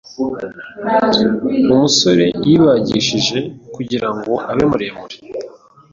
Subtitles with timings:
[1.73, 3.37] Umusore yibagishije
[3.75, 5.17] kugirango abe muremure